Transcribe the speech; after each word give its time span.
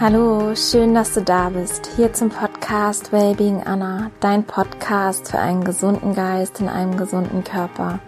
Hallo, 0.00 0.54
schön, 0.56 0.94
dass 0.94 1.12
du 1.12 1.20
da 1.20 1.50
bist. 1.50 1.90
Hier 1.94 2.10
zum 2.14 2.30
Podcast 2.30 3.12
Wellbeing 3.12 3.64
Anna, 3.64 4.10
dein 4.20 4.44
Podcast 4.44 5.30
für 5.30 5.38
einen 5.38 5.62
gesunden 5.62 6.14
Geist 6.14 6.58
in 6.58 6.70
einem 6.70 6.96
gesunden 6.96 7.44
Körper. 7.44 7.98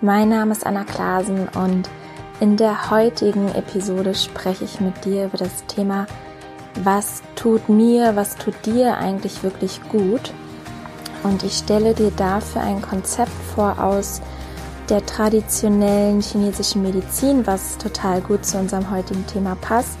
Mein 0.00 0.28
Name 0.28 0.52
ist 0.52 0.64
Anna 0.64 0.84
Klasen 0.84 1.48
und 1.48 1.90
in 2.38 2.56
der 2.56 2.92
heutigen 2.92 3.48
Episode 3.48 4.14
spreche 4.14 4.64
ich 4.64 4.80
mit 4.80 5.04
dir 5.04 5.24
über 5.24 5.38
das 5.38 5.66
Thema, 5.66 6.06
was 6.84 7.24
tut 7.34 7.68
mir, 7.68 8.14
was 8.14 8.36
tut 8.36 8.54
dir 8.64 8.96
eigentlich 8.96 9.42
wirklich 9.42 9.80
gut? 9.88 10.32
Und 11.24 11.42
ich 11.42 11.54
stelle 11.54 11.94
dir 11.94 12.12
dafür 12.12 12.62
ein 12.62 12.80
Konzept 12.80 13.32
vor 13.56 13.82
aus 13.82 14.22
der 14.88 15.04
traditionellen 15.04 16.20
chinesischen 16.20 16.82
Medizin, 16.82 17.44
was 17.44 17.76
total 17.78 18.20
gut 18.20 18.46
zu 18.46 18.56
unserem 18.56 18.88
heutigen 18.88 19.26
Thema 19.26 19.56
passt 19.60 19.98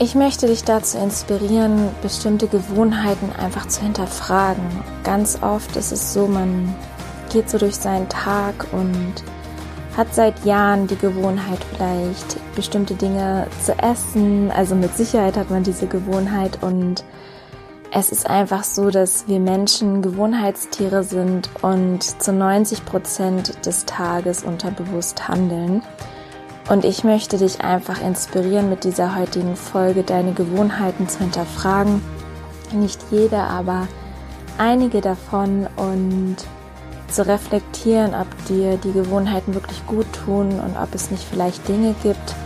ich 0.00 0.14
möchte 0.14 0.46
dich 0.46 0.64
dazu 0.64 0.96
inspirieren, 0.96 1.90
bestimmte 2.00 2.48
Gewohnheiten 2.48 3.30
einfach 3.38 3.68
zu 3.68 3.82
hinterfragen. 3.82 4.64
Ganz 5.04 5.42
oft 5.42 5.76
ist 5.76 5.92
es 5.92 6.14
so, 6.14 6.26
man 6.26 6.74
geht 7.30 7.50
so 7.50 7.58
durch 7.58 7.76
seinen 7.76 8.08
Tag 8.08 8.66
und 8.72 9.12
hat 9.98 10.14
seit 10.14 10.46
Jahren 10.46 10.86
die 10.86 10.96
Gewohnheit 10.96 11.58
vielleicht 11.74 12.38
bestimmte 12.56 12.94
Dinge 12.94 13.46
zu 13.62 13.78
essen. 13.78 14.50
Also 14.50 14.74
mit 14.74 14.96
Sicherheit 14.96 15.36
hat 15.36 15.50
man 15.50 15.64
diese 15.64 15.86
Gewohnheit 15.86 16.62
und 16.62 17.04
es 17.92 18.10
ist 18.10 18.30
einfach 18.30 18.64
so, 18.64 18.88
dass 18.88 19.28
wir 19.28 19.38
Menschen 19.38 20.00
Gewohnheitstiere 20.00 21.02
sind 21.02 21.50
und 21.60 22.04
zu 22.22 22.32
90 22.32 22.86
Prozent 22.86 23.66
des 23.66 23.84
Tages 23.84 24.44
unterbewusst 24.44 25.28
handeln. 25.28 25.82
Und 26.70 26.84
ich 26.84 27.02
möchte 27.02 27.36
dich 27.36 27.62
einfach 27.62 28.00
inspirieren, 28.00 28.70
mit 28.70 28.84
dieser 28.84 29.16
heutigen 29.16 29.56
Folge 29.56 30.04
deine 30.04 30.32
Gewohnheiten 30.32 31.08
zu 31.08 31.18
hinterfragen. 31.18 32.00
Nicht 32.72 33.00
jede, 33.10 33.38
aber 33.38 33.88
einige 34.56 35.00
davon 35.00 35.66
und 35.74 36.36
zu 37.08 37.26
reflektieren, 37.26 38.14
ob 38.14 38.28
dir 38.46 38.76
die 38.76 38.92
Gewohnheiten 38.92 39.52
wirklich 39.54 39.84
gut 39.88 40.06
tun 40.24 40.60
und 40.60 40.76
ob 40.80 40.94
es 40.94 41.10
nicht 41.10 41.24
vielleicht 41.24 41.66
Dinge 41.66 41.92
gibt, 42.04 42.36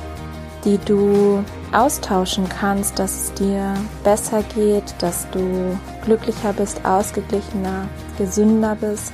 die 0.64 0.78
du 0.78 1.44
austauschen 1.72 2.48
kannst, 2.48 2.98
dass 2.98 3.24
es 3.24 3.34
dir 3.34 3.74
besser 4.04 4.42
geht, 4.54 4.94
dass 5.00 5.28
du 5.32 5.78
glücklicher 6.02 6.54
bist, 6.54 6.82
ausgeglichener, 6.86 7.88
gesünder 8.16 8.74
bist 8.74 9.12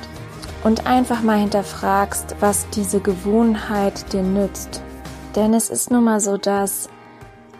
und 0.62 0.86
einfach 0.86 1.20
mal 1.22 1.38
hinterfragst, 1.38 2.36
was 2.38 2.68
diese 2.70 3.00
Gewohnheit 3.00 4.12
dir 4.12 4.22
nützt. 4.22 4.82
Denn 5.36 5.54
es 5.54 5.70
ist 5.70 5.90
nun 5.90 6.04
mal 6.04 6.20
so, 6.20 6.36
dass 6.36 6.88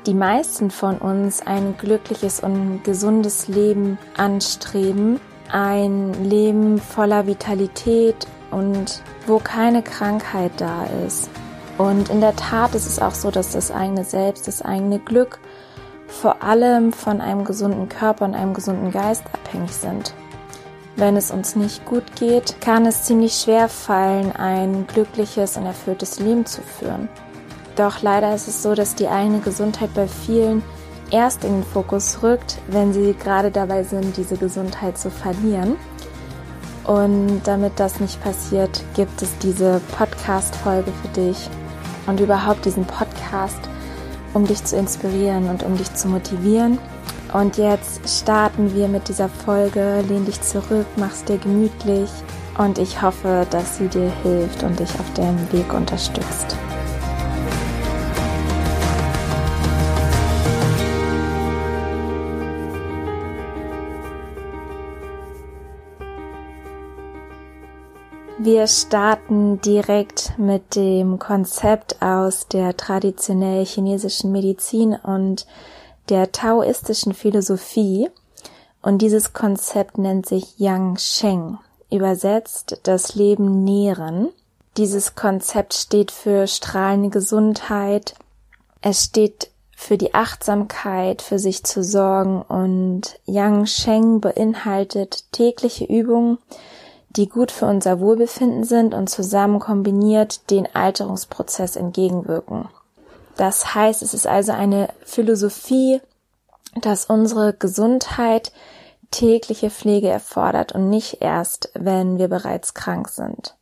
die 0.06 0.14
meisten 0.14 0.70
von 0.70 0.98
uns 0.98 1.46
ein 1.46 1.76
glückliches 1.76 2.40
und 2.40 2.82
gesundes 2.84 3.48
Leben 3.48 3.98
anstreben, 4.16 5.20
ein 5.50 6.24
Leben 6.24 6.78
voller 6.78 7.26
Vitalität 7.26 8.26
und 8.50 9.02
wo 9.26 9.38
keine 9.38 9.82
Krankheit 9.82 10.52
da 10.56 10.86
ist. 11.06 11.30
Und 11.78 12.08
in 12.08 12.20
der 12.20 12.36
Tat 12.36 12.74
ist 12.74 12.86
es 12.86 12.98
auch 12.98 13.14
so, 13.14 13.30
dass 13.30 13.52
das 13.52 13.70
eigene 13.70 14.04
Selbst, 14.04 14.48
das 14.48 14.62
eigene 14.62 14.98
Glück 14.98 15.38
vor 16.08 16.42
allem 16.42 16.92
von 16.92 17.20
einem 17.20 17.44
gesunden 17.44 17.88
Körper 17.88 18.24
und 18.24 18.34
einem 18.34 18.52
gesunden 18.52 18.90
Geist 18.90 19.24
abhängig 19.32 19.72
sind. 19.72 20.12
Wenn 20.96 21.16
es 21.16 21.30
uns 21.30 21.56
nicht 21.56 21.84
gut 21.86 22.16
geht, 22.16 22.60
kann 22.60 22.84
es 22.84 23.04
ziemlich 23.04 23.34
schwer 23.34 23.68
fallen, 23.68 24.32
ein 24.32 24.86
glückliches 24.88 25.56
und 25.56 25.66
erfülltes 25.66 26.18
Leben 26.18 26.44
zu 26.44 26.62
führen. 26.62 27.08
Doch 27.80 28.02
leider 28.02 28.34
ist 28.34 28.46
es 28.46 28.62
so, 28.62 28.74
dass 28.74 28.94
die 28.94 29.08
eigene 29.08 29.40
Gesundheit 29.40 29.94
bei 29.94 30.06
vielen 30.06 30.62
erst 31.10 31.44
in 31.44 31.54
den 31.54 31.64
Fokus 31.64 32.22
rückt, 32.22 32.58
wenn 32.68 32.92
sie 32.92 33.14
gerade 33.14 33.50
dabei 33.50 33.84
sind, 33.84 34.18
diese 34.18 34.36
Gesundheit 34.36 34.98
zu 34.98 35.10
verlieren. 35.10 35.76
Und 36.84 37.40
damit 37.44 37.80
das 37.80 37.98
nicht 37.98 38.22
passiert, 38.22 38.84
gibt 38.94 39.22
es 39.22 39.30
diese 39.38 39.80
Podcast-Folge 39.96 40.92
für 41.00 41.08
dich 41.08 41.48
und 42.06 42.20
überhaupt 42.20 42.66
diesen 42.66 42.84
Podcast, 42.84 43.60
um 44.34 44.46
dich 44.46 44.62
zu 44.62 44.76
inspirieren 44.76 45.48
und 45.48 45.62
um 45.62 45.74
dich 45.78 45.94
zu 45.94 46.08
motivieren. 46.08 46.76
Und 47.32 47.56
jetzt 47.56 48.06
starten 48.06 48.74
wir 48.74 48.88
mit 48.88 49.08
dieser 49.08 49.30
Folge. 49.30 50.04
Lehn 50.06 50.26
dich 50.26 50.42
zurück, 50.42 50.84
mach's 50.96 51.24
dir 51.24 51.38
gemütlich 51.38 52.10
und 52.58 52.76
ich 52.76 53.00
hoffe, 53.00 53.46
dass 53.48 53.78
sie 53.78 53.88
dir 53.88 54.12
hilft 54.22 54.64
und 54.64 54.78
dich 54.78 54.90
auf 55.00 55.10
deinem 55.14 55.50
Weg 55.50 55.72
unterstützt. 55.72 56.58
Wir 68.42 68.66
starten 68.68 69.60
direkt 69.60 70.38
mit 70.38 70.74
dem 70.74 71.18
Konzept 71.18 72.00
aus 72.00 72.48
der 72.48 72.74
traditionell 72.74 73.66
chinesischen 73.66 74.32
Medizin 74.32 74.94
und 74.94 75.46
der 76.08 76.32
taoistischen 76.32 77.12
Philosophie. 77.12 78.08
Und 78.80 79.02
dieses 79.02 79.34
Konzept 79.34 79.98
nennt 79.98 80.24
sich 80.24 80.58
Yang 80.58 80.96
Sheng, 80.96 81.58
übersetzt 81.90 82.80
das 82.84 83.14
Leben 83.14 83.62
nähren. 83.62 84.30
Dieses 84.78 85.14
Konzept 85.14 85.74
steht 85.74 86.10
für 86.10 86.46
strahlende 86.46 87.10
Gesundheit. 87.10 88.14
Es 88.80 89.04
steht 89.04 89.50
für 89.76 89.98
die 89.98 90.14
Achtsamkeit, 90.14 91.20
für 91.20 91.38
sich 91.38 91.62
zu 91.64 91.84
sorgen 91.84 92.40
und 92.40 93.20
Yang 93.26 93.66
Sheng 93.66 94.20
beinhaltet 94.22 95.30
tägliche 95.30 95.84
Übungen, 95.84 96.38
die 97.10 97.28
gut 97.28 97.50
für 97.50 97.66
unser 97.66 98.00
Wohlbefinden 98.00 98.64
sind 98.64 98.94
und 98.94 99.08
zusammen 99.08 99.58
kombiniert 99.58 100.50
den 100.50 100.68
Alterungsprozess 100.74 101.76
entgegenwirken. 101.76 102.68
Das 103.36 103.74
heißt, 103.74 104.02
es 104.02 104.14
ist 104.14 104.26
also 104.26 104.52
eine 104.52 104.88
Philosophie, 105.04 106.00
dass 106.80 107.06
unsere 107.06 107.52
Gesundheit 107.52 108.52
tägliche 109.10 109.70
Pflege 109.70 110.08
erfordert 110.08 110.72
und 110.72 110.88
nicht 110.88 111.20
erst, 111.20 111.70
wenn 111.74 112.18
wir 112.18 112.28
bereits 112.28 112.74
krank 112.74 113.08
sind. 113.08 113.56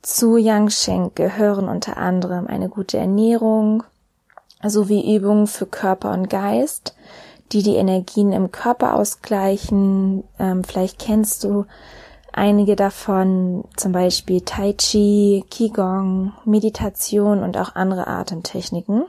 Zu 0.00 0.36
Yangsheng 0.36 1.10
gehören 1.14 1.68
unter 1.68 1.96
anderem 1.96 2.46
eine 2.46 2.68
gute 2.68 2.96
Ernährung 2.96 3.82
sowie 4.64 5.14
Übungen 5.14 5.46
für 5.46 5.66
Körper 5.66 6.12
und 6.12 6.30
Geist, 6.30 6.94
die 7.52 7.62
die 7.62 7.76
Energien 7.76 8.32
im 8.32 8.52
Körper 8.52 8.94
ausgleichen. 8.94 10.24
Ähm, 10.38 10.64
vielleicht 10.64 10.98
kennst 10.98 11.44
du 11.44 11.66
Einige 12.38 12.76
davon, 12.76 13.64
zum 13.76 13.92
Beispiel 13.92 14.42
Tai 14.42 14.74
Chi, 14.74 15.42
Qigong, 15.50 16.34
Meditation 16.44 17.42
und 17.42 17.56
auch 17.56 17.74
andere 17.76 18.06
Atemtechniken. 18.06 19.06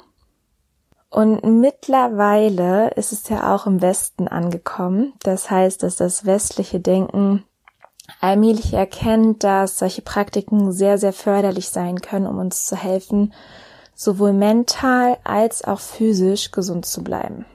Und 1.10 1.44
mittlerweile 1.44 2.92
ist 2.92 3.12
es 3.12 3.28
ja 3.28 3.54
auch 3.54 3.68
im 3.68 3.82
Westen 3.82 4.30
angekommen. 4.30 5.12
Das 5.24 5.52
heißt, 5.52 5.84
dass 5.84 5.98
das 5.98 6.26
westliche 6.26 6.80
Denken 6.80 7.44
allmählich 8.22 8.74
erkennt, 8.74 9.44
dass 9.44 9.78
solche 9.78 10.04
Praktiken 10.04 10.72
sehr, 10.72 10.98
sehr 10.98 11.12
förderlich 11.12 11.68
sein 11.68 12.00
können, 12.00 12.28
um 12.28 12.38
uns 12.38 12.66
zu 12.66 12.78
helfen, 12.78 13.34
sowohl 13.94 14.32
mental 14.32 15.18
als 15.26 15.66
auch 15.66 15.82
physisch 15.82 16.52
gesund 16.52 16.86
zu 16.86 17.04
bleiben. 17.04 17.46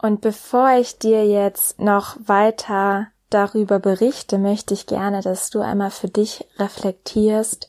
Und 0.00 0.20
bevor 0.20 0.78
ich 0.78 1.00
dir 1.00 1.26
jetzt 1.26 1.80
noch 1.80 2.16
weiter 2.24 3.08
darüber 3.30 3.78
berichte, 3.78 4.38
möchte 4.38 4.74
ich 4.74 4.86
gerne, 4.86 5.22
dass 5.22 5.50
du 5.50 5.60
einmal 5.60 5.90
für 5.90 6.08
dich 6.08 6.46
reflektierst, 6.58 7.68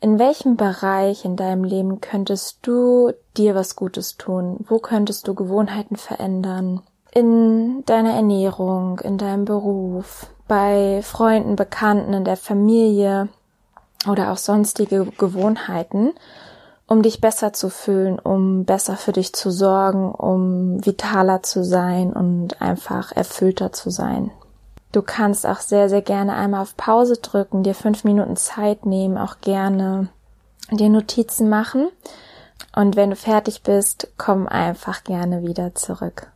in 0.00 0.18
welchem 0.18 0.56
Bereich 0.56 1.24
in 1.24 1.36
deinem 1.36 1.62
Leben 1.62 2.00
könntest 2.00 2.58
du 2.62 3.12
dir 3.36 3.54
was 3.54 3.76
Gutes 3.76 4.16
tun? 4.16 4.56
Wo 4.68 4.78
könntest 4.78 5.28
du 5.28 5.34
Gewohnheiten 5.34 5.96
verändern? 5.96 6.82
In 7.12 7.84
deiner 7.86 8.14
Ernährung, 8.14 8.98
in 8.98 9.16
deinem 9.16 9.44
Beruf, 9.44 10.26
bei 10.48 11.02
Freunden, 11.02 11.54
Bekannten, 11.54 12.14
in 12.14 12.24
der 12.24 12.36
Familie 12.36 13.28
oder 14.08 14.32
auch 14.32 14.38
sonstige 14.38 15.06
Gewohnheiten, 15.18 16.14
um 16.88 17.02
dich 17.02 17.20
besser 17.20 17.52
zu 17.52 17.70
fühlen, 17.70 18.18
um 18.18 18.64
besser 18.64 18.96
für 18.96 19.12
dich 19.12 19.32
zu 19.32 19.52
sorgen, 19.52 20.12
um 20.12 20.84
vitaler 20.84 21.44
zu 21.44 21.62
sein 21.62 22.12
und 22.12 22.60
einfach 22.60 23.12
erfüllter 23.12 23.72
zu 23.72 23.90
sein. 23.90 24.32
Du 24.92 25.02
kannst 25.02 25.46
auch 25.46 25.60
sehr, 25.60 25.88
sehr 25.88 26.02
gerne 26.02 26.34
einmal 26.34 26.62
auf 26.62 26.76
Pause 26.76 27.16
drücken, 27.16 27.62
dir 27.62 27.74
fünf 27.74 28.04
Minuten 28.04 28.36
Zeit 28.36 28.84
nehmen, 28.86 29.18
auch 29.18 29.40
gerne 29.40 30.08
dir 30.70 30.90
Notizen 30.90 31.48
machen. 31.48 31.88
Und 32.76 32.96
wenn 32.96 33.10
du 33.10 33.16
fertig 33.16 33.62
bist, 33.62 34.08
komm 34.18 34.46
einfach 34.46 35.04
gerne 35.04 35.42
wieder 35.42 35.74
zurück. 35.74 36.28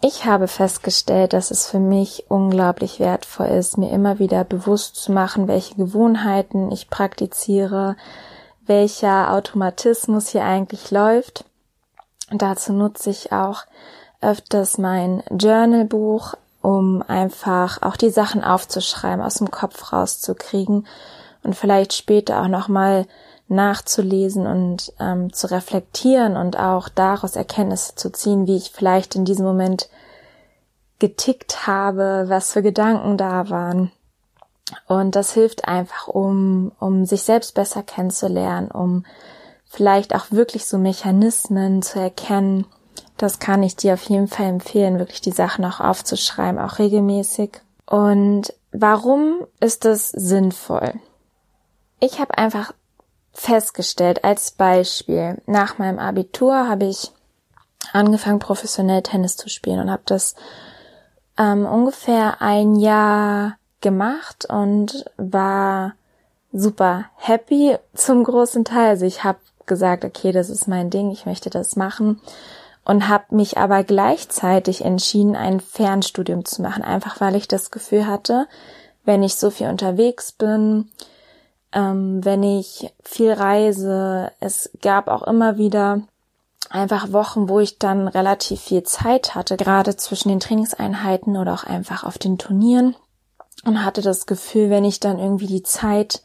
Ich 0.00 0.24
habe 0.24 0.46
festgestellt, 0.46 1.32
dass 1.32 1.50
es 1.50 1.66
für 1.66 1.80
mich 1.80 2.26
unglaublich 2.28 3.00
wertvoll 3.00 3.48
ist, 3.48 3.78
mir 3.78 3.90
immer 3.90 4.20
wieder 4.20 4.44
bewusst 4.44 4.96
zu 4.96 5.10
machen, 5.10 5.48
welche 5.48 5.74
Gewohnheiten 5.74 6.70
ich 6.70 6.88
praktiziere, 6.88 7.96
welcher 8.64 9.32
Automatismus 9.32 10.28
hier 10.28 10.44
eigentlich 10.44 10.92
läuft 10.92 11.44
dazu 12.30 12.72
nutze 12.72 13.10
ich 13.10 13.32
auch 13.32 13.64
öfters 14.20 14.78
mein 14.78 15.22
Journalbuch, 15.30 16.34
um 16.68 17.00
einfach 17.00 17.80
auch 17.80 17.96
die 17.96 18.10
Sachen 18.10 18.44
aufzuschreiben, 18.44 19.24
aus 19.24 19.36
dem 19.36 19.50
Kopf 19.50 19.90
rauszukriegen 19.90 20.86
und 21.42 21.54
vielleicht 21.54 21.94
später 21.94 22.42
auch 22.42 22.48
nochmal 22.48 23.06
nachzulesen 23.48 24.46
und 24.46 24.92
ähm, 25.00 25.32
zu 25.32 25.50
reflektieren 25.50 26.36
und 26.36 26.58
auch 26.58 26.90
daraus 26.90 27.36
Erkenntnisse 27.36 27.94
zu 27.94 28.12
ziehen, 28.12 28.46
wie 28.46 28.58
ich 28.58 28.70
vielleicht 28.70 29.14
in 29.14 29.24
diesem 29.24 29.46
Moment 29.46 29.88
getickt 30.98 31.66
habe, 31.66 32.26
was 32.28 32.52
für 32.52 32.60
Gedanken 32.60 33.16
da 33.16 33.48
waren. 33.48 33.90
Und 34.86 35.16
das 35.16 35.32
hilft 35.32 35.66
einfach, 35.66 36.08
um, 36.08 36.72
um 36.78 37.06
sich 37.06 37.22
selbst 37.22 37.54
besser 37.54 37.82
kennenzulernen, 37.82 38.70
um 38.70 39.06
vielleicht 39.64 40.14
auch 40.14 40.26
wirklich 40.32 40.66
so 40.66 40.76
Mechanismen 40.76 41.80
zu 41.80 41.98
erkennen. 41.98 42.66
Das 43.18 43.40
kann 43.40 43.64
ich 43.64 43.74
dir 43.74 43.94
auf 43.94 44.08
jeden 44.08 44.28
Fall 44.28 44.46
empfehlen, 44.46 45.00
wirklich 45.00 45.20
die 45.20 45.32
Sachen 45.32 45.64
auch 45.64 45.80
aufzuschreiben, 45.80 46.60
auch 46.60 46.78
regelmäßig. 46.78 47.50
Und 47.84 48.54
warum 48.70 49.44
ist 49.60 49.84
das 49.84 50.10
sinnvoll? 50.10 50.94
Ich 51.98 52.20
habe 52.20 52.38
einfach 52.38 52.72
festgestellt, 53.32 54.22
als 54.22 54.52
Beispiel, 54.52 55.42
nach 55.46 55.78
meinem 55.78 55.98
Abitur 55.98 56.68
habe 56.68 56.84
ich 56.84 57.10
angefangen, 57.92 58.38
professionell 58.38 59.02
Tennis 59.02 59.36
zu 59.36 59.48
spielen 59.48 59.80
und 59.80 59.90
habe 59.90 60.02
das 60.06 60.36
ähm, 61.36 61.66
ungefähr 61.66 62.40
ein 62.40 62.76
Jahr 62.76 63.56
gemacht 63.80 64.46
und 64.48 65.04
war 65.16 65.94
super 66.52 67.06
happy 67.16 67.76
zum 67.94 68.22
großen 68.22 68.64
Teil. 68.64 68.90
Also 68.90 69.06
ich 69.06 69.24
habe 69.24 69.38
gesagt, 69.66 70.04
okay, 70.04 70.30
das 70.30 70.50
ist 70.50 70.68
mein 70.68 70.90
Ding, 70.90 71.10
ich 71.10 71.26
möchte 71.26 71.50
das 71.50 71.74
machen 71.74 72.20
und 72.88 73.06
habe 73.06 73.36
mich 73.36 73.58
aber 73.58 73.84
gleichzeitig 73.84 74.82
entschieden, 74.82 75.36
ein 75.36 75.60
Fernstudium 75.60 76.46
zu 76.46 76.62
machen, 76.62 76.82
einfach 76.82 77.20
weil 77.20 77.36
ich 77.36 77.46
das 77.46 77.70
Gefühl 77.70 78.06
hatte, 78.06 78.48
wenn 79.04 79.22
ich 79.22 79.36
so 79.36 79.50
viel 79.50 79.68
unterwegs 79.68 80.32
bin, 80.32 80.88
ähm, 81.72 82.24
wenn 82.24 82.42
ich 82.42 82.90
viel 83.04 83.32
reise, 83.32 84.32
es 84.40 84.70
gab 84.80 85.08
auch 85.08 85.22
immer 85.22 85.58
wieder 85.58 86.00
einfach 86.70 87.12
Wochen, 87.12 87.50
wo 87.50 87.60
ich 87.60 87.78
dann 87.78 88.08
relativ 88.08 88.62
viel 88.62 88.82
Zeit 88.84 89.34
hatte, 89.34 89.58
gerade 89.58 89.94
zwischen 89.96 90.30
den 90.30 90.40
Trainingseinheiten 90.40 91.36
oder 91.36 91.52
auch 91.52 91.64
einfach 91.64 92.04
auf 92.04 92.16
den 92.16 92.38
Turnieren 92.38 92.96
und 93.66 93.84
hatte 93.84 94.00
das 94.00 94.24
Gefühl, 94.24 94.70
wenn 94.70 94.86
ich 94.86 94.98
dann 94.98 95.18
irgendwie 95.18 95.46
die 95.46 95.62
Zeit 95.62 96.22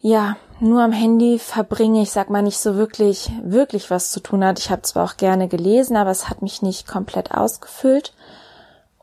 ja 0.00 0.36
nur 0.62 0.82
am 0.82 0.92
Handy 0.92 1.38
verbringe, 1.38 2.02
ich 2.02 2.12
sag 2.12 2.30
mal 2.30 2.42
nicht 2.42 2.58
so 2.58 2.76
wirklich 2.76 3.30
wirklich 3.42 3.90
was 3.90 4.10
zu 4.10 4.20
tun 4.20 4.44
hat. 4.44 4.58
Ich 4.58 4.70
habe 4.70 4.82
zwar 4.82 5.04
auch 5.04 5.16
gerne 5.16 5.48
gelesen, 5.48 5.96
aber 5.96 6.10
es 6.10 6.28
hat 6.28 6.40
mich 6.40 6.62
nicht 6.62 6.86
komplett 6.86 7.32
ausgefüllt. 7.32 8.14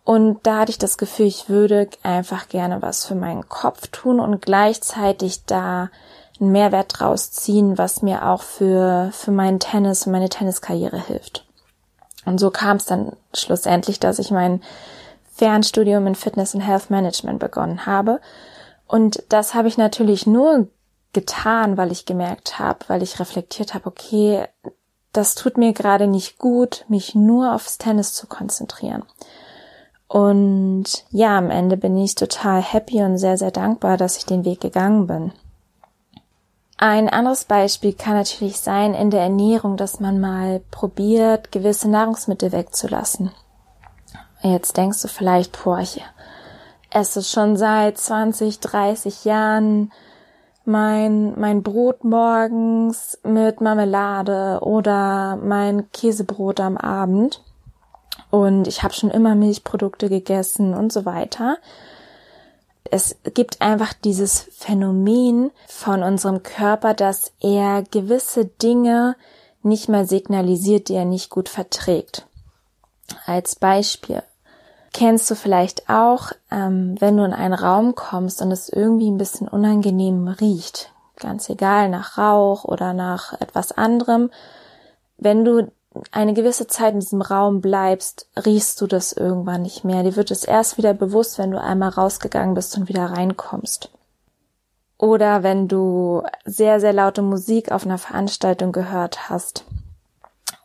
Und 0.04 0.40
da 0.44 0.60
hatte 0.60 0.72
ich 0.72 0.80
das 0.80 0.98
Gefühl, 0.98 1.28
ich 1.28 1.50
würde 1.50 1.88
einfach 2.02 2.48
gerne 2.48 2.82
was 2.82 3.06
für 3.06 3.14
meinen 3.14 3.48
Kopf 3.48 3.88
tun 3.88 4.20
und 4.20 4.42
gleichzeitig 4.42 5.46
da 5.46 5.90
einen 6.40 6.52
Mehrwert 6.52 7.00
draus 7.00 7.32
ziehen, 7.32 7.78
was 7.78 8.02
mir 8.02 8.26
auch 8.28 8.42
für, 8.42 9.10
für 9.12 9.32
meinen 9.32 9.60
Tennis, 9.60 10.06
für 10.06 10.10
meine 10.10 10.30
Tenniskarriere 10.30 11.00
hilft. 11.00 11.46
Und 12.26 12.40
so 12.40 12.50
kam 12.50 12.78
es 12.78 12.86
dann 12.86 13.14
schlussendlich, 13.34 14.00
dass 14.00 14.18
ich 14.18 14.32
mein 14.32 14.62
Fernstudium 15.34 16.08
in 16.08 16.16
Fitness 16.16 16.56
und 16.56 16.62
Health 16.62 16.90
Management 16.90 17.40
begonnen 17.40 17.86
habe. 17.86 18.20
Und 18.88 19.24
das 19.30 19.54
habe 19.54 19.68
ich 19.68 19.78
natürlich 19.78 20.26
nur 20.26 20.68
getan, 21.14 21.78
weil 21.78 21.92
ich 21.92 22.06
gemerkt 22.06 22.60
habe, 22.60 22.80
weil 22.88 23.04
ich 23.04 23.20
reflektiert 23.20 23.74
habe, 23.74 23.88
okay, 23.88 24.46
das 25.12 25.36
tut 25.36 25.58
mir 25.58 25.74
gerade 25.74 26.08
nicht 26.08 26.38
gut, 26.38 26.86
mich 26.88 27.16
nur 27.16 27.56
aufs 27.56 27.78
Tennis 27.78 28.14
zu 28.14 28.28
konzentrieren. 28.28 29.04
Und 30.08 31.06
ja, 31.12 31.38
am 31.38 31.52
Ende 31.52 31.78
bin 31.78 31.98
ich 31.98 32.16
total 32.16 32.62
happy 32.62 33.04
und 33.04 33.18
sehr, 33.18 33.38
sehr 33.38 33.52
dankbar, 33.52 33.98
dass 33.98 34.18
ich 34.18 34.26
den 34.26 34.46
Weg 34.46 34.62
gegangen 34.62 35.08
bin. 35.08 35.32
Ein 36.78 37.10
anderes 37.10 37.44
Beispiel 37.44 37.94
kann 37.94 38.14
natürlich 38.14 38.60
sein 38.60 38.94
in 38.94 39.12
der 39.12 39.22
Ernährung, 39.22 39.78
dass 39.78 40.00
man 40.00 40.20
mal 40.20 40.62
probiert, 40.72 41.52
gewisse 41.52 41.90
Nahrungsmittel 41.90 42.52
wegzulassen. 42.52 43.32
Jetzt 44.42 44.78
denkst 44.78 45.02
du 45.02 45.10
vielleicht, 45.10 45.64
boah, 45.64 45.80
ich 45.80 46.02
esse 46.90 47.22
schon 47.22 47.58
seit 47.58 47.98
20, 47.98 48.62
30 48.62 49.26
Jahren 49.26 49.92
mein, 50.66 51.40
mein 51.40 51.64
Brot 51.64 52.04
morgens 52.04 53.18
mit 53.24 53.62
Marmelade 53.62 54.60
oder 54.62 55.38
mein 55.38 55.92
Käsebrot 55.92 56.60
am 56.60 56.78
Abend. 56.78 57.44
Und 58.32 58.68
ich 58.68 58.84
habe 58.84 58.94
schon 58.94 59.10
immer 59.10 59.36
Milchprodukte 59.36 60.10
gegessen 60.10 60.74
und 60.74 60.94
so 60.94 61.06
weiter 61.06 61.58
es 62.92 63.18
gibt 63.34 63.62
einfach 63.62 63.94
dieses 63.94 64.48
Phänomen 64.52 65.52
von 65.68 66.04
unserem 66.04 66.44
Körper, 66.44 66.94
dass 66.94 67.32
er 67.40 67.84
gewisse 67.84 68.46
Dinge 68.46 69.16
nicht 69.62 69.90
mehr 69.90 70.06
signalisiert, 70.06 70.90
die 70.90 70.96
er 70.96 71.06
nicht 71.06 71.30
gut 71.30 71.50
verträgt. 71.50 72.26
Als 73.26 73.56
Beispiel 73.56 74.24
kennst 74.94 75.30
du 75.30 75.36
vielleicht 75.36 75.90
auch, 75.90 76.32
ähm, 76.52 76.96
wenn 77.00 77.18
du 77.18 77.24
in 77.24 77.34
einen 77.34 77.54
Raum 77.54 77.96
kommst 77.96 78.42
und 78.42 78.52
es 78.52 78.70
irgendwie 78.70 79.10
ein 79.10 79.18
bisschen 79.18 79.48
unangenehm 79.48 80.28
riecht, 80.28 80.92
ganz 81.18 81.50
egal 81.50 81.90
nach 81.90 82.18
Rauch 82.18 82.64
oder 82.64 82.94
nach 82.94 83.40
etwas 83.40 83.72
anderem, 83.72 84.30
wenn 85.18 85.44
du 85.44 85.72
eine 86.12 86.34
gewisse 86.34 86.68
Zeit 86.68 86.94
in 86.94 87.00
diesem 87.00 87.22
Raum 87.22 87.62
bleibst, 87.62 88.28
riechst 88.46 88.80
du 88.80 88.88
das 88.88 89.12
irgendwann 89.14 89.64
nicht 89.64 89.84
mehr. 89.84 90.04
Dir 90.04 90.16
wird 90.16 90.32
es 90.32 90.44
erst 90.44 90.78
wieder 90.78 90.94
bewusst, 90.94 91.38
wenn 91.38 91.52
du 91.52 91.60
einmal 91.60 91.90
rausgegangen 91.90 92.54
bist 92.54 92.78
und 92.78 92.88
wieder 92.88 93.06
reinkommst. 93.06 93.90
Oder 94.98 95.44
wenn 95.44 95.68
du 95.68 96.24
sehr, 96.46 96.80
sehr 96.80 96.94
laute 96.94 97.22
Musik 97.22 97.72
auf 97.72 97.86
einer 97.86 97.98
Veranstaltung 97.98 98.72
gehört 98.72 99.30
hast 99.30 99.64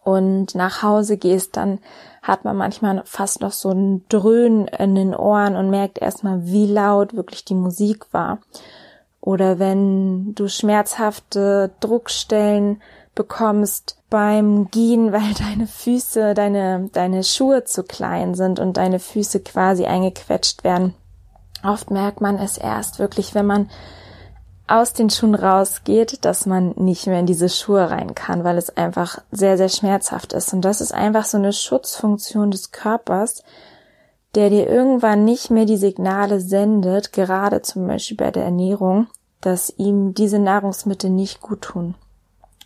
und 0.02 0.54
nach 0.54 0.82
Hause 0.82 1.16
gehst, 1.16 1.56
dann 1.56 1.78
hat 2.24 2.46
man 2.46 2.56
manchmal 2.56 3.02
fast 3.04 3.42
noch 3.42 3.52
so 3.52 3.70
ein 3.70 4.02
Dröhnen 4.08 4.66
in 4.66 4.94
den 4.94 5.14
Ohren 5.14 5.56
und 5.56 5.68
merkt 5.68 5.98
erstmal, 5.98 6.46
wie 6.46 6.66
laut 6.66 7.14
wirklich 7.14 7.44
die 7.44 7.54
Musik 7.54 8.06
war. 8.12 8.38
Oder 9.20 9.58
wenn 9.58 10.34
du 10.34 10.48
schmerzhafte 10.48 11.70
Druckstellen 11.80 12.80
bekommst 13.14 13.98
beim 14.08 14.70
Gehen, 14.70 15.12
weil 15.12 15.34
deine 15.38 15.66
Füße, 15.66 16.32
deine, 16.32 16.88
deine 16.94 17.24
Schuhe 17.24 17.64
zu 17.64 17.84
klein 17.84 18.34
sind 18.34 18.58
und 18.58 18.78
deine 18.78 19.00
Füße 19.00 19.40
quasi 19.40 19.84
eingequetscht 19.84 20.64
werden. 20.64 20.94
Oft 21.62 21.90
merkt 21.90 22.22
man 22.22 22.36
es 22.36 22.56
erst 22.56 22.98
wirklich, 22.98 23.34
wenn 23.34 23.46
man 23.46 23.70
aus 24.66 24.92
den 24.92 25.10
Schuhen 25.10 25.34
rausgeht, 25.34 26.24
dass 26.24 26.46
man 26.46 26.70
nicht 26.76 27.06
mehr 27.06 27.20
in 27.20 27.26
diese 27.26 27.48
Schuhe 27.48 27.90
rein 27.90 28.14
kann, 28.14 28.44
weil 28.44 28.56
es 28.56 28.76
einfach 28.76 29.18
sehr, 29.30 29.56
sehr 29.56 29.68
schmerzhaft 29.68 30.32
ist. 30.32 30.52
Und 30.52 30.62
das 30.62 30.80
ist 30.80 30.92
einfach 30.92 31.24
so 31.24 31.36
eine 31.36 31.52
Schutzfunktion 31.52 32.50
des 32.50 32.72
Körpers, 32.72 33.42
der 34.34 34.50
dir 34.50 34.68
irgendwann 34.68 35.24
nicht 35.24 35.50
mehr 35.50 35.66
die 35.66 35.76
Signale 35.76 36.40
sendet, 36.40 37.12
gerade 37.12 37.62
zum 37.62 37.86
Beispiel 37.86 38.16
bei 38.16 38.30
der 38.30 38.44
Ernährung, 38.44 39.06
dass 39.40 39.72
ihm 39.76 40.14
diese 40.14 40.38
Nahrungsmittel 40.38 41.10
nicht 41.10 41.40
gut 41.40 41.62
tun. 41.62 41.94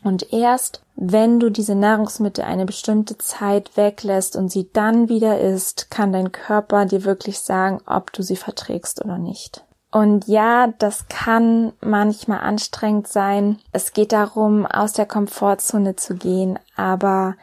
Und 0.05 0.33
erst 0.33 0.83
wenn 1.00 1.38
du 1.38 1.50
diese 1.50 1.76
Nahrungsmittel 1.76 2.43
eine 2.43 2.67
bestimmte 2.67 3.19
Zeit 3.19 3.76
weglässt 3.76 4.35
und 4.35 4.50
sie 4.50 4.69
dann 4.73 5.09
wieder 5.09 5.40
isst, 5.40 5.90
kann 5.90 6.12
dein 6.12 6.33
Körper 6.33 6.87
dir 6.87 7.05
wirklich 7.05 7.38
sagen, 7.38 7.81
ob 7.87 8.12
du 8.12 8.23
sie 8.23 8.35
verträgst 8.35 9.05
oder 9.05 9.17
nicht. 9.17 9.64
Und 9.90 10.28
ja, 10.28 10.68
das 10.78 11.09
kann 11.09 11.73
manchmal 11.80 12.40
anstrengend 12.40 13.09
sein. 13.09 13.59
Es 13.73 13.92
geht 13.92 14.12
darum, 14.12 14.66
aus 14.66 14.92
der 14.92 15.07
Komfortzone 15.07 15.97
zu 15.97 16.14
gehen, 16.14 16.59
aber 16.76 17.37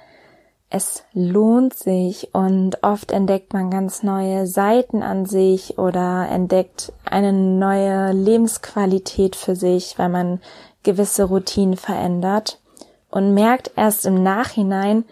es 0.69 1.03
lohnt 1.13 1.73
sich 1.73 2.33
und 2.33 2.83
oft 2.83 3.11
entdeckt 3.11 3.53
man 3.53 3.71
ganz 3.71 4.03
neue 4.03 4.45
Seiten 4.45 5.03
an 5.03 5.25
sich 5.25 5.77
oder 5.77 6.27
entdeckt 6.29 6.91
eine 7.05 7.33
neue 7.33 8.11
Lebensqualität 8.11 9.35
für 9.35 9.55
sich, 9.55 9.97
weil 9.97 10.09
man 10.09 10.41
gewisse 10.83 11.23
Routinen 11.23 11.77
verändert 11.77 12.59
und 13.09 13.33
merkt 13.33 13.71
erst 13.75 14.05
im 14.05 14.21
Nachhinein, 14.21 15.05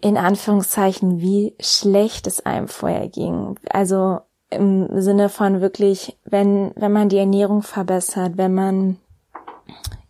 in 0.00 0.16
Anführungszeichen, 0.16 1.20
wie 1.20 1.54
schlecht 1.60 2.26
es 2.26 2.44
einem 2.46 2.68
vorher 2.68 3.08
ging. 3.08 3.56
Also 3.68 4.20
im 4.50 5.00
Sinne 5.00 5.28
von 5.28 5.60
wirklich, 5.60 6.16
wenn, 6.24 6.72
wenn 6.74 6.92
man 6.92 7.08
die 7.08 7.18
Ernährung 7.18 7.62
verbessert, 7.62 8.32
wenn 8.36 8.54
man 8.54 8.96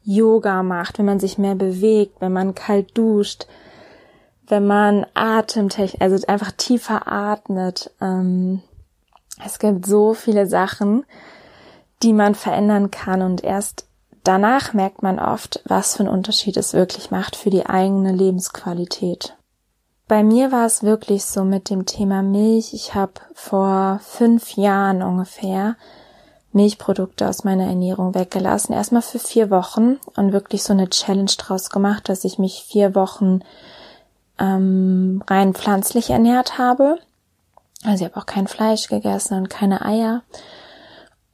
Yoga 0.02 0.62
macht, 0.62 0.98
wenn 0.98 1.04
man 1.04 1.20
sich 1.20 1.38
mehr 1.38 1.54
bewegt, 1.54 2.20
wenn 2.20 2.32
man 2.32 2.54
kalt 2.54 2.96
duscht, 2.96 3.46
wenn 4.48 4.66
man 4.66 5.06
Atemtechnik, 5.14 6.00
also 6.00 6.26
einfach 6.26 6.52
tiefer 6.52 7.06
atmet. 7.06 7.90
Ähm, 8.00 8.62
es 9.44 9.58
gibt 9.58 9.86
so 9.86 10.14
viele 10.14 10.46
Sachen, 10.46 11.04
die 12.02 12.12
man 12.12 12.34
verändern 12.34 12.90
kann 12.90 13.22
und 13.22 13.44
erst 13.44 13.86
danach 14.24 14.72
merkt 14.72 15.02
man 15.02 15.18
oft, 15.18 15.62
was 15.66 15.96
für 15.96 16.00
einen 16.00 16.12
Unterschied 16.12 16.56
es 16.56 16.72
wirklich 16.72 17.10
macht 17.10 17.36
für 17.36 17.50
die 17.50 17.66
eigene 17.66 18.12
Lebensqualität. 18.12 19.36
Bei 20.10 20.24
mir 20.24 20.50
war 20.50 20.66
es 20.66 20.82
wirklich 20.82 21.24
so 21.24 21.44
mit 21.44 21.70
dem 21.70 21.86
Thema 21.86 22.20
Milch. 22.20 22.74
Ich 22.74 22.96
habe 22.96 23.12
vor 23.32 24.00
fünf 24.02 24.56
Jahren 24.56 25.04
ungefähr 25.04 25.76
Milchprodukte 26.52 27.28
aus 27.28 27.44
meiner 27.44 27.68
Ernährung 27.68 28.12
weggelassen. 28.12 28.72
Erstmal 28.72 29.02
für 29.02 29.20
vier 29.20 29.50
Wochen 29.50 30.00
und 30.16 30.32
wirklich 30.32 30.64
so 30.64 30.72
eine 30.72 30.90
Challenge 30.90 31.30
draus 31.38 31.70
gemacht, 31.70 32.08
dass 32.08 32.24
ich 32.24 32.40
mich 32.40 32.64
vier 32.64 32.96
Wochen 32.96 33.42
ähm, 34.40 35.22
rein 35.28 35.54
pflanzlich 35.54 36.10
ernährt 36.10 36.58
habe. 36.58 36.98
Also 37.84 38.04
ich 38.04 38.10
habe 38.10 38.20
auch 38.20 38.26
kein 38.26 38.48
Fleisch 38.48 38.88
gegessen 38.88 39.38
und 39.38 39.48
keine 39.48 39.84
Eier. 39.84 40.24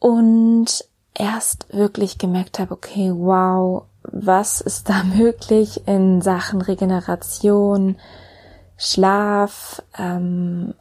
Und 0.01 0.85
erst 1.15 1.73
wirklich 1.73 2.19
gemerkt 2.19 2.59
habe, 2.59 2.75
okay, 2.75 3.11
wow, 3.11 3.85
was 4.03 4.61
ist 4.61 4.91
da 4.91 5.03
möglich 5.17 5.89
in 5.89 6.21
Sachen 6.21 6.61
Regeneration, 6.61 7.97
Schlaf, 8.77 9.83
ähm, 9.99 10.75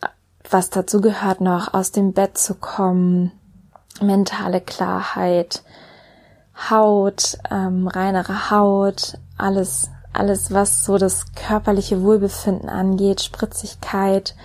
was 0.50 0.70
dazu 0.70 1.02
gehört 1.02 1.42
noch, 1.42 1.74
aus 1.74 1.92
dem 1.92 2.14
Bett 2.14 2.38
zu 2.38 2.56
kommen, 2.56 3.32
mentale 4.02 4.62
Klarheit, 4.62 5.64
Haut, 6.70 7.38
ähm, 7.52 7.88
reinere 7.88 8.50
Haut, 8.52 9.18
alles, 9.38 9.90
alles, 10.14 10.54
was 10.54 10.86
so 10.86 10.98
das 10.98 11.34
körperliche 11.36 12.02
Wohlbefinden 12.02 12.70
angeht, 12.70 13.22
Spritzigkeit, 13.22 14.36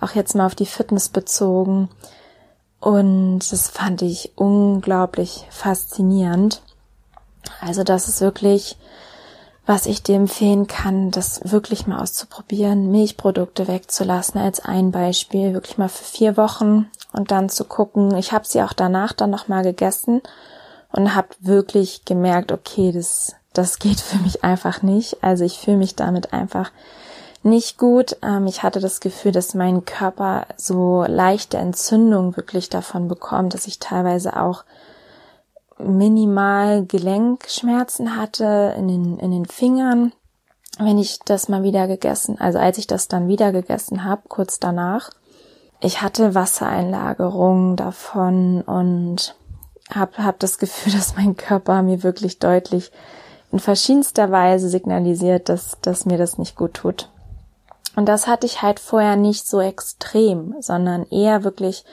auch 0.00 0.10
jetzt 0.10 0.34
mal 0.34 0.46
auf 0.46 0.54
die 0.54 0.66
Fitness 0.66 1.08
bezogen. 1.08 1.88
Und 2.80 3.50
das 3.50 3.70
fand 3.70 4.02
ich 4.02 4.32
unglaublich 4.36 5.46
faszinierend. 5.50 6.60
Also 7.60 7.82
das 7.82 8.08
ist 8.08 8.20
wirklich, 8.20 8.76
was 9.66 9.86
ich 9.86 10.02
dir 10.02 10.16
empfehlen 10.16 10.66
kann, 10.66 11.10
das 11.10 11.40
wirklich 11.50 11.86
mal 11.86 12.00
auszuprobieren, 12.00 12.90
Milchprodukte 12.90 13.66
wegzulassen 13.66 14.40
als 14.40 14.60
ein 14.60 14.90
Beispiel, 14.90 15.54
wirklich 15.54 15.78
mal 15.78 15.88
für 15.88 16.04
vier 16.04 16.36
Wochen 16.36 16.90
und 17.12 17.30
dann 17.30 17.48
zu 17.48 17.64
gucken. 17.64 18.14
Ich 18.16 18.32
habe 18.32 18.46
sie 18.46 18.62
auch 18.62 18.74
danach 18.74 19.12
dann 19.12 19.30
nochmal 19.30 19.62
gegessen 19.62 20.20
und 20.92 21.14
habe 21.14 21.28
wirklich 21.40 22.04
gemerkt, 22.04 22.52
okay, 22.52 22.92
das, 22.92 23.34
das 23.54 23.78
geht 23.78 24.00
für 24.00 24.18
mich 24.18 24.44
einfach 24.44 24.82
nicht. 24.82 25.22
Also 25.22 25.44
ich 25.44 25.58
fühle 25.58 25.78
mich 25.78 25.96
damit 25.96 26.34
einfach 26.34 26.70
nicht 27.42 27.78
gut. 27.78 28.16
Ähm, 28.22 28.46
ich 28.46 28.62
hatte 28.62 28.80
das 28.80 29.00
Gefühl, 29.00 29.32
dass 29.32 29.54
mein 29.54 29.84
Körper 29.86 30.46
so 30.56 31.04
leichte 31.08 31.56
Entzündung 31.56 32.36
wirklich 32.36 32.68
davon 32.68 33.08
bekommt, 33.08 33.54
dass 33.54 33.66
ich 33.66 33.78
teilweise 33.78 34.40
auch 34.40 34.64
minimal 35.78 36.84
Gelenkschmerzen 36.84 38.16
hatte 38.16 38.74
in 38.76 38.88
den, 38.88 39.18
in 39.18 39.30
den 39.30 39.46
Fingern, 39.46 40.12
wenn 40.78 40.98
ich 40.98 41.20
das 41.24 41.48
mal 41.48 41.62
wieder 41.62 41.86
gegessen, 41.86 42.40
also 42.40 42.58
als 42.58 42.78
ich 42.78 42.86
das 42.86 43.08
dann 43.08 43.28
wieder 43.28 43.52
gegessen 43.52 44.04
habe, 44.04 44.22
kurz 44.28 44.58
danach. 44.58 45.10
Ich 45.80 46.02
hatte 46.02 46.34
Wassereinlagerungen 46.34 47.76
davon 47.76 48.62
und 48.62 49.36
habe 49.92 50.24
hab 50.24 50.38
das 50.38 50.58
Gefühl, 50.58 50.92
dass 50.92 51.16
mein 51.16 51.36
Körper 51.36 51.82
mir 51.82 52.02
wirklich 52.02 52.38
deutlich 52.38 52.90
in 53.52 53.60
verschiedenster 53.60 54.32
Weise 54.32 54.68
signalisiert, 54.68 55.48
dass, 55.48 55.78
dass 55.80 56.06
mir 56.06 56.18
das 56.18 56.38
nicht 56.38 56.56
gut 56.56 56.74
tut. 56.74 57.08
Und 57.94 58.06
das 58.06 58.26
hatte 58.26 58.46
ich 58.46 58.62
halt 58.62 58.80
vorher 58.80 59.14
nicht 59.14 59.46
so 59.46 59.60
extrem, 59.60 60.56
sondern 60.60 61.06
eher 61.06 61.44
wirklich, 61.44 61.84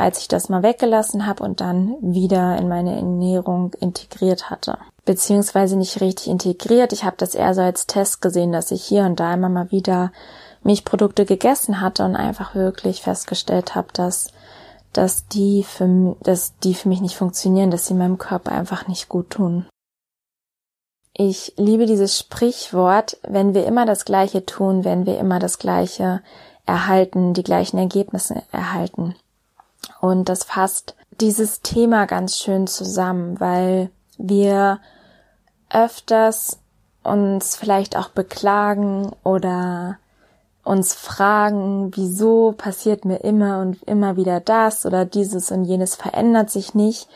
als 0.00 0.18
ich 0.18 0.28
das 0.28 0.48
mal 0.48 0.62
weggelassen 0.62 1.26
habe 1.26 1.44
und 1.44 1.60
dann 1.60 1.96
wieder 2.00 2.56
in 2.56 2.68
meine 2.68 2.96
Ernährung 2.96 3.74
integriert 3.80 4.50
hatte. 4.50 4.78
Beziehungsweise 5.04 5.76
nicht 5.76 6.00
richtig 6.00 6.28
integriert. 6.28 6.92
Ich 6.92 7.04
habe 7.04 7.16
das 7.18 7.34
eher 7.34 7.54
so 7.54 7.60
als 7.60 7.86
Test 7.86 8.20
gesehen, 8.22 8.52
dass 8.52 8.70
ich 8.70 8.84
hier 8.84 9.04
und 9.04 9.20
da 9.20 9.34
immer 9.34 9.48
mal 9.48 9.70
wieder 9.70 10.12
Milchprodukte 10.62 11.24
gegessen 11.24 11.80
hatte 11.80 12.04
und 12.04 12.16
einfach 12.16 12.54
wirklich 12.54 13.02
festgestellt 13.02 13.74
habe, 13.74 13.88
dass 13.92 14.32
dass 14.92 15.28
die 15.28 15.62
für 15.62 16.16
dass 16.22 16.58
die 16.58 16.74
für 16.74 16.88
mich 16.88 17.00
nicht 17.00 17.16
funktionieren, 17.16 17.70
dass 17.70 17.86
sie 17.86 17.94
meinem 17.94 18.18
Körper 18.18 18.52
einfach 18.52 18.88
nicht 18.88 19.08
gut 19.08 19.30
tun. 19.30 19.66
Ich 21.12 21.54
liebe 21.56 21.86
dieses 21.86 22.18
Sprichwort, 22.18 23.18
wenn 23.28 23.54
wir 23.54 23.66
immer 23.66 23.86
das 23.86 24.04
Gleiche 24.04 24.46
tun, 24.46 24.84
wenn 24.84 25.06
wir 25.06 25.18
immer 25.18 25.38
das 25.38 25.58
Gleiche 25.58 26.22
erhalten, 26.66 27.34
die 27.34 27.42
gleichen 27.42 27.78
Ergebnisse 27.78 28.42
erhalten. 28.52 29.14
Und 30.00 30.28
das 30.28 30.44
fasst 30.44 30.94
dieses 31.20 31.60
Thema 31.60 32.06
ganz 32.06 32.38
schön 32.38 32.66
zusammen, 32.66 33.38
weil 33.40 33.90
wir 34.18 34.80
öfters 35.70 36.58
uns 37.02 37.56
vielleicht 37.56 37.96
auch 37.96 38.08
beklagen 38.08 39.12
oder 39.24 39.98
uns 40.62 40.94
fragen, 40.94 41.90
wieso 41.94 42.52
passiert 42.56 43.04
mir 43.04 43.18
immer 43.18 43.60
und 43.60 43.82
immer 43.84 44.16
wieder 44.16 44.40
das 44.40 44.84
oder 44.84 45.04
dieses 45.04 45.50
und 45.50 45.64
jenes 45.64 45.94
verändert 45.96 46.50
sich 46.50 46.74
nicht. 46.74 47.08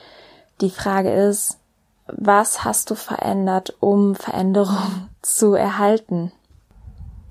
Die 0.60 0.70
Frage 0.70 1.12
ist, 1.12 1.58
was 2.06 2.64
hast 2.64 2.90
du 2.90 2.94
verändert, 2.94 3.74
um 3.80 4.14
Veränderung 4.14 5.08
zu 5.22 5.54
erhalten? 5.54 6.32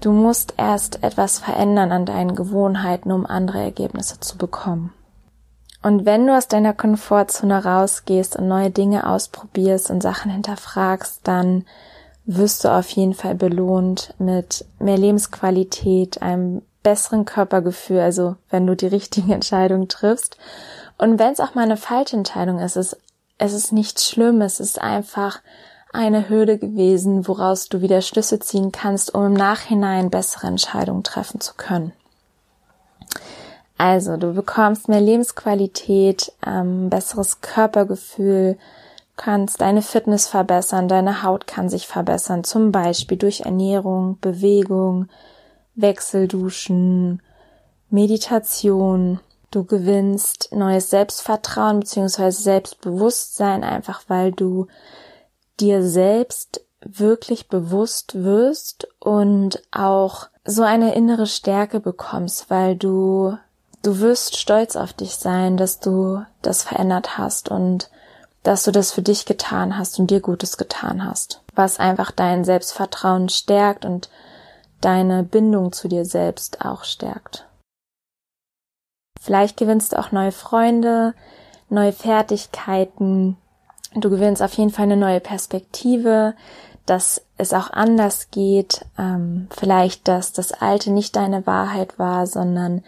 Du 0.02 0.12
musst 0.12 0.56
erst 0.58 1.04
etwas 1.04 1.40
verändern 1.40 1.92
an 1.92 2.06
deinen 2.06 2.36
Gewohnheiten, 2.36 3.12
um 3.12 3.26
andere 3.26 3.62
Ergebnisse 3.62 4.20
zu 4.20 4.38
bekommen. 4.38 4.94
Und 5.84 6.06
wenn 6.06 6.26
du 6.26 6.36
aus 6.36 6.48
deiner 6.48 6.74
Komfortzone 6.74 7.64
rausgehst 7.64 8.38
und 8.38 8.48
neue 8.48 8.72
Dinge 8.72 9.08
ausprobierst 9.08 9.92
und 9.92 10.02
Sachen 10.02 10.32
hinterfragst, 10.32 11.20
dann 11.26 11.66
wirst 12.26 12.64
du 12.64 12.70
auf 12.70 12.90
jeden 12.90 13.14
Fall 13.14 13.36
belohnt 13.36 14.14
mit 14.18 14.66
mehr 14.80 14.98
Lebensqualität, 14.98 16.22
einem 16.22 16.62
besseren 16.84 17.26
Körpergefühl, 17.26 18.00
also 18.00 18.38
wenn 18.50 18.66
du 18.66 18.76
die 18.76 18.88
richtigen 18.88 19.32
Entscheidungen 19.34 19.90
triffst. 19.90 20.38
Und 20.98 21.20
wenn 21.20 21.34
es 21.34 21.42
auch 21.42 21.54
mal 21.54 21.64
eine 21.64 21.78
falsche 21.78 22.16
Entscheidung 22.16 22.60
ist, 22.60 22.78
ist 22.78 22.98
es 23.38 23.52
ist 23.52 23.74
nichts 23.74 24.08
Schlimmes, 24.08 24.62
es 24.62 24.70
ist 24.70 24.82
einfach 24.82 25.42
eine 25.92 26.30
Hürde 26.30 26.58
gewesen, 26.58 27.28
woraus 27.28 27.68
du 27.68 27.82
wieder 27.82 28.02
Schlüsse 28.02 28.40
ziehen 28.40 28.72
kannst, 28.72 29.14
um 29.14 29.26
im 29.26 29.34
Nachhinein 29.34 30.10
bessere 30.10 30.48
Entscheidungen 30.48 31.04
treffen 31.04 31.42
zu 31.42 31.56
können. 31.56 31.92
Also, 33.78 34.18
du 34.18 34.34
bekommst 34.34 34.88
mehr 34.88 35.02
Lebensqualität, 35.02 36.32
ähm, 36.46 36.90
besseres 36.90 37.42
Körpergefühl, 37.42 38.58
kannst 39.18 39.62
deine 39.62 39.82
Fitness 39.82 40.28
verbessern, 40.28 40.88
deine 40.88 41.24
Haut 41.24 41.48
kann 41.48 41.70
sich 41.70 41.88
verbessern, 41.88 42.44
zum 42.44 42.72
Beispiel 42.72 43.18
durch 43.18 43.42
Ernährung, 43.42 44.18
Bewegung, 44.22 45.08
Wechselduschen, 45.76 47.22
Meditation, 47.90 49.20
Du 49.54 49.66
gewinnst 49.66 50.50
neues 50.52 50.90
Selbstvertrauen 50.90 51.82
bzw. 51.82 52.32
Selbstbewusstsein, 52.32 53.64
einfach 53.64 54.02
weil 54.08 54.32
du 54.32 54.66
dir 55.60 55.84
selbst 55.84 56.66
wirklich 56.82 57.50
bewusst 57.50 58.16
wirst 58.16 58.88
und 59.00 59.62
auch 59.72 60.30
so 60.44 60.64
eine 60.64 60.96
innere 60.96 61.28
Stärke 61.28 61.80
bekommst, 61.80 62.50
weil 62.50 62.76
du 62.76 63.38
du 63.84 64.00
wirst 64.00 64.38
stolz 64.38 64.76
auf 64.76 64.94
dich 64.94 65.16
sein, 65.16 65.58
dass 65.58 65.80
du 65.80 66.24
das 66.42 66.64
verändert 66.64 67.18
hast 67.18 67.50
und 67.50 67.90
dass 68.42 68.64
du 68.64 68.72
das 68.72 68.92
für 68.92 69.02
dich 69.02 69.26
getan 69.26 69.78
hast 69.78 70.00
und 70.00 70.10
dir 70.10 70.20
Gutes 70.20 70.58
getan 70.58 71.06
hast, 71.06 71.42
was 71.56 71.80
einfach 71.80 72.12
dein 72.12 72.44
Selbstvertrauen 72.44 73.30
stärkt 73.30 73.86
und 73.86 74.10
deine 74.82 75.24
Bindung 75.24 75.72
zu 75.72 75.88
dir 75.88 76.06
selbst 76.06 76.66
auch 76.66 76.84
stärkt. 76.84 77.46
Vielleicht 79.22 79.56
gewinnst 79.56 79.94
du 79.94 80.00
auch 80.00 80.12
neue 80.12 80.34
Freunde, 80.34 81.14
neue 81.70 81.94
Fertigkeiten. 81.94 83.38
Du 83.96 84.10
gewinnst 84.10 84.42
auf 84.42 84.54
jeden 84.56 84.72
Fall 84.72 84.84
eine 84.84 84.98
neue 84.98 85.22
Perspektive, 85.22 86.34
dass 86.86 87.22
es 87.38 87.54
auch 87.54 87.70
anders 87.70 88.32
geht. 88.32 88.86
Ähm, 88.98 89.48
vielleicht, 89.52 90.10
dass 90.10 90.34
das 90.34 90.52
Alte 90.52 90.92
nicht 90.92 91.16
deine 91.16 91.48
Wahrheit 91.48 91.98
war, 91.98 92.28
sondern 92.28 92.84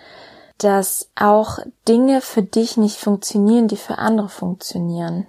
dass 0.57 1.09
auch 1.15 1.59
Dinge 1.87 2.21
für 2.21 2.41
dich 2.41 2.77
nicht 2.77 2.97
funktionieren, 2.97 3.67
die 3.67 3.77
für 3.77 3.97
andere 3.97 4.29
funktionieren. 4.29 5.27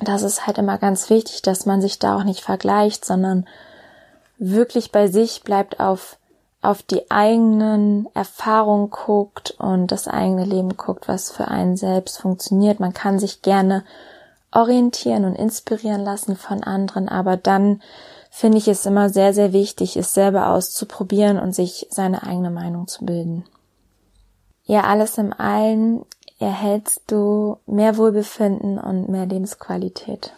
Das 0.00 0.22
ist 0.22 0.46
halt 0.46 0.58
immer 0.58 0.78
ganz 0.78 1.10
wichtig, 1.10 1.42
dass 1.42 1.66
man 1.66 1.82
sich 1.82 1.98
da 1.98 2.16
auch 2.16 2.24
nicht 2.24 2.40
vergleicht, 2.40 3.04
sondern 3.04 3.46
wirklich 4.38 4.92
bei 4.92 5.08
sich 5.08 5.42
bleibt 5.42 5.80
auf 5.80 6.16
auf 6.62 6.82
die 6.82 7.10
eigenen 7.10 8.06
Erfahrungen 8.14 8.90
guckt 8.90 9.52
und 9.52 9.86
das 9.86 10.08
eigene 10.08 10.44
Leben 10.44 10.76
guckt, 10.76 11.08
was 11.08 11.30
für 11.30 11.48
einen 11.48 11.76
selbst 11.76 12.18
funktioniert. 12.18 12.80
Man 12.80 12.92
kann 12.92 13.18
sich 13.18 13.40
gerne 13.40 13.82
orientieren 14.52 15.24
und 15.24 15.36
inspirieren 15.36 16.02
lassen 16.02 16.36
von 16.36 16.62
anderen, 16.62 17.08
aber 17.08 17.36
dann 17.36 17.80
finde 18.30 18.58
ich 18.58 18.68
es 18.68 18.84
immer 18.84 19.08
sehr, 19.08 19.32
sehr 19.32 19.52
wichtig, 19.52 19.96
es 19.96 20.12
selber 20.12 20.50
auszuprobieren 20.50 21.38
und 21.38 21.54
sich 21.54 21.86
seine 21.90 22.24
eigene 22.24 22.50
Meinung 22.50 22.88
zu 22.88 23.06
bilden. 23.06 23.44
Ja, 24.70 24.82
alles 24.82 25.18
im 25.18 25.32
Allen 25.32 26.04
erhältst 26.38 27.10
du 27.10 27.58
mehr 27.66 27.96
Wohlbefinden 27.96 28.78
und 28.78 29.08
mehr 29.08 29.26
Lebensqualität. 29.26 30.32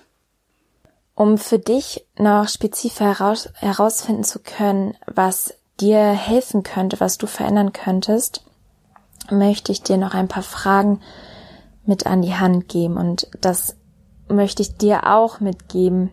Um 1.15 1.37
für 1.37 1.59
dich 1.59 2.07
noch 2.17 2.49
spezifisch 2.49 2.99
heraus, 2.99 3.51
herausfinden 3.57 4.25
zu 4.25 4.39
können, 4.39 4.97
was 5.05 5.53
dir 5.81 5.99
helfen 5.99 6.63
könnte, 6.63 6.99
was 6.99 7.19
du 7.19 7.27
verändern 7.27 7.75
könntest, 7.75 8.43
möchte 9.31 9.71
ich 9.71 9.83
dir 9.83 9.99
noch 9.99 10.15
ein 10.15 10.29
paar 10.29 10.43
Fragen 10.43 11.03
mit 11.85 12.07
an 12.07 12.23
die 12.23 12.35
Hand 12.35 12.71
geben. 12.71 12.97
Und 12.97 13.29
das 13.39 13.77
möchte 14.29 14.63
ich 14.63 14.79
dir 14.79 15.13
auch 15.13 15.41
mitgeben. 15.41 16.11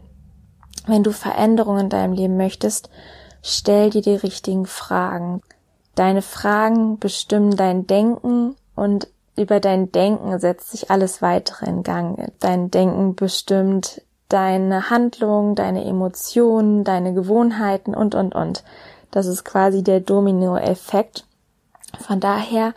Wenn 0.88 1.04
du 1.04 1.14
Veränderungen 1.14 1.86
in 1.86 1.90
deinem 1.90 2.12
Leben 2.12 2.36
möchtest, 2.36 2.90
stell 3.42 3.92
dir 3.92 4.02
die 4.02 4.16
richtigen 4.16 4.66
Fragen. 4.66 5.42
Deine 6.00 6.22
Fragen 6.22 6.98
bestimmen 6.98 7.58
dein 7.58 7.86
Denken 7.86 8.56
und 8.74 9.10
über 9.36 9.60
dein 9.60 9.92
Denken 9.92 10.40
setzt 10.40 10.72
sich 10.72 10.90
alles 10.90 11.22
weitere 11.22 11.66
in 11.66 11.84
Gang. 11.84 12.32
Dein 12.40 12.72
Denken 12.72 13.16
bestimmt 13.16 14.02
deine 14.30 14.90
Handlung, 14.90 15.56
deine 15.56 15.84
Emotionen, 15.84 16.86
deine 16.86 17.14
Gewohnheiten 17.14 17.94
und, 17.94 18.16
und, 18.16 18.34
und. 18.34 18.64
Das 19.12 19.26
ist 19.26 19.44
quasi 19.44 19.84
der 19.84 20.00
Domino-Effekt. 20.00 21.26
Von 22.00 22.22
daher, 22.22 22.74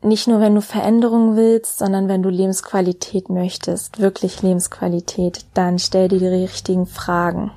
nicht 0.00 0.26
nur 0.26 0.40
wenn 0.40 0.54
du 0.54 0.62
Veränderungen 0.62 1.36
willst, 1.36 1.76
sondern 1.76 2.08
wenn 2.08 2.22
du 2.22 2.30
Lebensqualität 2.30 3.28
möchtest, 3.28 4.00
wirklich 4.00 4.40
Lebensqualität, 4.40 5.44
dann 5.52 5.78
stell 5.78 6.08
dir 6.08 6.20
die 6.20 6.26
richtigen 6.28 6.86
Fragen. 6.86 7.52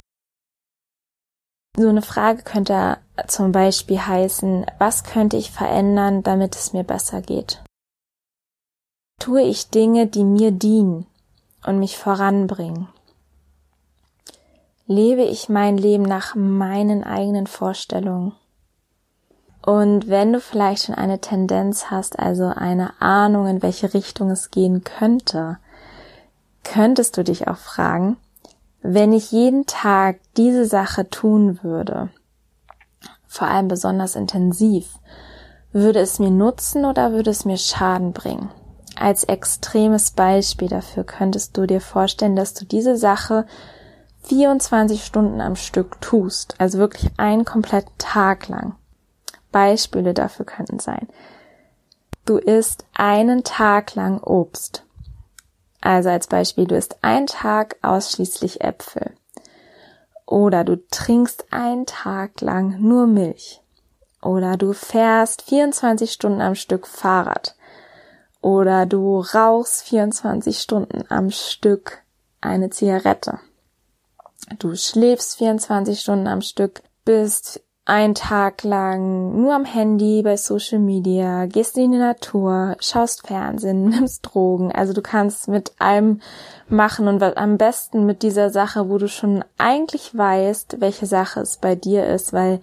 So 1.80 1.90
eine 1.90 2.02
Frage 2.02 2.42
könnte 2.42 2.98
zum 3.28 3.52
Beispiel 3.52 4.00
heißen, 4.00 4.66
was 4.80 5.04
könnte 5.04 5.38
ich 5.38 5.52
verändern, 5.52 6.24
damit 6.24 6.56
es 6.56 6.74
mir 6.74 6.84
besser 6.84 7.22
geht? 7.22 7.64
Tue 9.20 9.44
ich 9.44 9.70
Dinge, 9.70 10.08
die 10.08 10.24
mir 10.24 10.50
dienen 10.50 11.06
und 11.64 11.78
mich 11.78 11.96
voranbringen? 11.96 12.88
Lebe 14.88 15.22
ich 15.22 15.50
mein 15.50 15.78
Leben 15.78 16.02
nach 16.02 16.34
meinen 16.34 17.04
eigenen 17.04 17.46
Vorstellungen? 17.46 18.34
Und 19.62 20.08
wenn 20.08 20.34
du 20.34 20.40
vielleicht 20.40 20.86
schon 20.86 20.96
eine 20.96 21.22
Tendenz 21.22 21.92
hast, 21.92 22.18
also 22.18 22.46
eine 22.48 23.00
Ahnung, 23.00 23.46
in 23.46 23.62
welche 23.62 23.94
Richtung 23.94 24.32
es 24.32 24.50
gehen 24.50 24.84
könnte, 24.84 25.60
könntest 26.64 27.18
du 27.18 27.24
dich 27.24 27.48
auch 27.48 27.58
fragen, 27.58 28.18
wenn 28.82 29.14
ich 29.14 29.32
jeden 29.32 29.66
Tag 29.66 30.20
diese 30.38 30.66
Sache 30.66 31.10
tun 31.10 31.60
würde, 31.64 32.10
vor 33.28 33.48
allem 33.48 33.68
besonders 33.68 34.16
intensiv, 34.16 35.00
würde 35.72 36.00
es 36.00 36.20
mir 36.20 36.32
nutzen 36.32 36.86
oder 36.86 37.12
würde 37.12 37.30
es 37.32 37.46
mir 37.46 37.58
Schaden 37.58 38.14
bringen? 38.14 38.50
Als 38.96 39.24
extremes 39.24 40.12
Beispiel 40.12 40.70
dafür 40.70 41.04
könntest 41.04 41.56
du 41.56 41.68
dir 41.68 41.82
vorstellen, 41.82 42.36
dass 42.36 42.54
du 42.54 42.66
diese 42.66 42.98
Sache 42.98 43.46
24 44.24 45.06
Stunden 45.06 45.40
am 45.40 45.56
Stück 45.56 46.02
tust, 46.02 46.56
also 46.58 46.80
wirklich 46.80 47.12
einen 47.18 47.46
kompletten 47.46 47.94
Tag 47.98 48.48
lang. 48.48 48.76
Beispiele 49.52 50.14
dafür 50.14 50.46
könnten 50.46 50.80
sein. 50.80 51.08
Du 52.26 52.38
isst 52.38 52.86
einen 52.94 53.44
Tag 53.44 53.96
lang 53.96 54.22
Obst. 54.22 54.84
Also 55.88 56.10
als 56.10 56.28
Beispiel, 56.28 56.68
du 56.68 56.76
isst 56.76 56.98
einen 57.02 57.28
Tag 57.28 57.78
ausschließlich 57.82 58.60
Äpfel. 58.60 59.14
Oder 60.26 60.66
du 60.66 60.86
trinkst 60.90 61.46
einen 61.52 61.86
Tag 61.86 62.42
lang 62.42 62.82
nur 62.82 63.08
Milch. 63.08 63.62
Oder 64.22 64.58
du 64.58 64.74
fährst 64.74 65.44
24 65.44 66.12
Stunden 66.12 66.42
am 66.42 66.56
Stück 66.56 66.88
Fahrrad. 66.88 67.56
Oder 68.42 68.86
du 68.86 69.22
rauchst 69.22 69.84
24 69.84 70.60
Stunden 70.60 71.06
am 71.08 71.32
Stück 71.32 72.00
eine 72.42 72.70
Zigarette. 72.70 73.40
Du 74.60 74.76
schläfst 74.76 75.38
24 75.38 76.02
Stunden 76.02 76.28
am 76.28 76.42
Stück, 76.42 76.82
bist 77.06 77.62
einen 77.88 78.16
Tag 78.16 78.64
lang 78.64 79.42
nur 79.42 79.56
am 79.56 79.64
Handy 79.64 80.22
bei 80.22 80.36
Social 80.36 80.80
Media, 80.80 81.46
gehst 81.46 81.78
in 81.78 81.94
die 81.94 81.98
Natur, 81.98 82.76
schaust 82.82 83.26
Fernsehen, 83.26 83.88
nimmst 83.90 84.28
Drogen. 84.30 84.74
Also 84.74 84.92
du 84.92 85.02
kannst 85.02 85.48
mit 85.48 85.72
allem 85.80 86.22
machen 86.68 87.08
und 87.08 87.24
am 87.24 87.58
besten 87.58 88.06
mit 88.06 88.24
dieser 88.24 88.50
Sache, 88.50 88.90
wo 88.90 88.98
du 88.98 89.08
schon 89.08 89.44
eigentlich 89.58 90.16
weißt, 90.16 90.82
welche 90.82 91.06
Sache 91.06 91.40
es 91.40 91.58
bei 91.58 91.76
dir 91.76 92.06
ist, 92.06 92.34
weil 92.34 92.60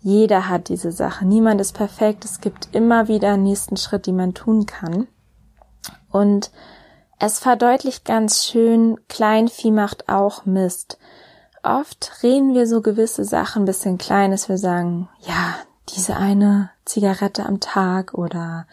jeder 0.00 0.50
hat 0.50 0.68
diese 0.68 0.92
Sache. 0.92 1.24
Niemand 1.24 1.58
ist 1.60 1.72
perfekt. 1.72 2.26
Es 2.26 2.42
gibt 2.42 2.68
immer 2.72 3.08
wieder 3.08 3.32
einen 3.32 3.44
nächsten 3.44 3.78
Schritt, 3.78 4.06
den 4.06 4.16
man 4.16 4.34
tun 4.34 4.66
kann. 4.66 5.08
Und 6.12 6.50
es 7.18 7.38
verdeutlicht 7.38 8.04
ganz 8.04 8.44
schön, 8.44 8.98
Kleinvieh 9.08 9.70
macht 9.70 10.10
auch 10.10 10.44
Mist 10.44 10.98
oft 11.66 12.22
reden 12.22 12.54
wir 12.54 12.66
so 12.66 12.80
gewisse 12.80 13.24
Sachen 13.24 13.62
ein 13.62 13.66
bisschen 13.66 13.98
klein, 13.98 14.30
dass 14.30 14.48
wir 14.48 14.58
sagen, 14.58 15.08
ja, 15.20 15.54
diese 15.94 16.16
eine 16.16 16.70
Zigarette 16.84 17.46
am 17.46 17.60
Tag 17.60 18.14
oder 18.14 18.66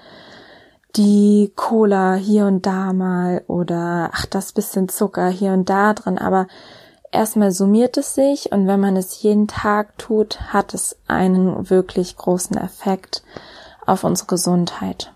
die 0.96 1.52
Cola 1.56 2.16
hier 2.16 2.46
und 2.46 2.66
da 2.66 2.94
mal 2.94 3.44
oder 3.48 4.12
ach, 4.14 4.26
das 4.26 4.54
bisschen 4.54 4.90
Zucker 4.90 5.28
hier 5.28 5.54
und 5.54 5.70
da 5.70 5.94
drin, 5.94 6.18
aber 6.18 6.48
erstmal 7.12 7.52
summiert 7.52 7.98
es 7.98 8.16
sich 8.16 8.52
und 8.52 8.68
wenn 8.68 8.80
man 8.80 8.96
es 8.96 9.22
jeden 9.22 9.48
Tag 9.48 9.98
tut, 9.98 10.54
hat 10.54 10.74
es 10.74 10.98
einen 11.08 11.70
wirklich 11.70 12.16
großen 12.18 12.58
Effekt 12.58 13.24
auf 13.86 14.04
unsere 14.04 14.28
Gesundheit. 14.28 15.12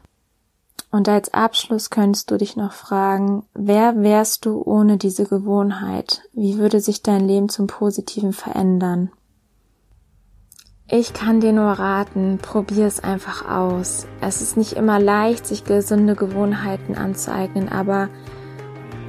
Und 0.98 1.08
als 1.10 1.32
Abschluss 1.32 1.92
könntest 1.92 2.32
du 2.32 2.38
dich 2.38 2.58
noch 2.58 2.72
fragen, 2.72 3.44
wer 3.54 4.02
wärst 4.02 4.48
du 4.48 4.64
ohne 4.66 4.98
diese 4.98 5.26
Gewohnheit? 5.26 6.24
Wie 6.34 6.58
würde 6.58 6.80
sich 6.80 7.04
dein 7.04 7.28
Leben 7.28 7.50
zum 7.50 7.68
Positiven 7.68 8.34
verändern? 8.34 9.12
Ich 10.90 11.14
kann 11.14 11.40
dir 11.40 11.54
nur 11.54 11.70
raten, 11.70 12.40
probier 12.42 12.88
es 12.88 13.00
einfach 13.00 13.48
aus. 13.48 14.08
Es 14.22 14.42
ist 14.42 14.58
nicht 14.58 14.74
immer 14.74 15.00
leicht, 15.00 15.46
sich 15.46 15.66
gesunde 15.66 16.16
Gewohnheiten 16.16 16.96
anzueignen, 16.96 17.70
aber 17.70 18.10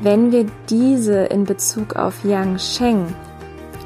wenn 0.03 0.31
wir 0.31 0.45
diese 0.69 1.21
in 1.21 1.45
Bezug 1.45 1.97
auf 1.97 2.23
Yang 2.23 2.59
Sheng, 2.59 3.17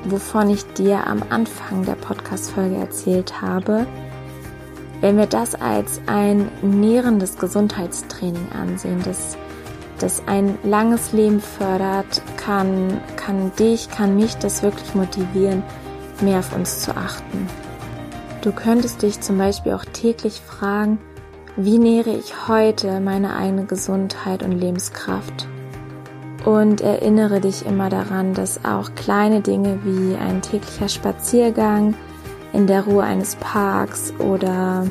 wovon 0.07 0.51
ich 0.51 0.65
dir 0.73 1.07
am 1.07 1.23
Anfang 1.31 1.85
der 1.85 1.95
Podcast-Folge 1.95 2.75
erzählt 2.75 3.41
habe, 3.41 3.87
wenn 5.03 5.19
wir 5.19 5.27
das 5.27 5.55
als 5.57 6.01
ein 6.07 6.49
nährendes 6.63 7.37
Gesundheitstraining 7.37 8.47
ansehen, 8.53 9.03
das, 9.05 9.37
das 9.99 10.23
ein 10.27 10.57
langes 10.63 11.13
Leben 11.13 11.41
fördert, 11.41 12.23
kann, 12.37 13.01
kann 13.17 13.51
dich, 13.59 13.91
kann 13.91 14.17
mich 14.17 14.37
das 14.37 14.63
wirklich 14.63 14.95
motivieren, 14.95 15.65
mehr 16.21 16.39
auf 16.39 16.55
uns 16.55 16.81
zu 16.81 16.97
achten. 16.97 17.49
Du 18.43 18.53
könntest 18.53 19.03
dich 19.03 19.21
zum 19.21 19.39
Beispiel 19.39 19.73
auch 19.73 19.85
täglich 19.85 20.41
fragen, 20.41 20.99
wie 21.57 21.79
nähere 21.79 22.17
ich 22.17 22.49
heute 22.49 23.01
meine 23.01 23.37
eigene 23.37 23.67
Gesundheit 23.67 24.43
und 24.43 24.53
Lebenskraft? 24.53 25.49
Und 26.45 26.81
erinnere 26.81 27.41
dich 27.41 27.67
immer 27.67 27.89
daran, 27.89 28.35
dass 28.35 28.65
auch 28.65 28.95
kleine 28.95 29.43
Dinge 29.43 29.79
wie 29.85 30.17
ein 30.17 30.43
täglicher 30.43 30.89
Spaziergang, 30.89 31.95
in 32.53 32.67
der 32.67 32.85
Ruhe 32.85 33.03
eines 33.03 33.37
Parks 33.37 34.13
oder 34.19 34.87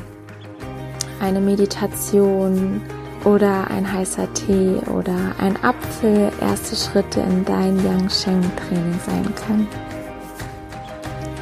eine 1.20 1.40
Meditation 1.40 2.80
oder 3.24 3.70
ein 3.70 3.90
heißer 3.90 4.32
Tee 4.34 4.78
oder 4.92 5.16
ein 5.38 5.56
Apfel 5.62 6.32
erste 6.40 6.74
Schritte 6.74 7.20
in 7.20 7.44
dein 7.44 7.76
Yang 7.84 8.10
Sheng 8.10 8.42
Training 8.56 8.98
sein 9.06 9.34
können. 9.34 9.68